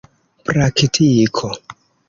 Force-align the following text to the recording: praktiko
praktiko 0.47 1.47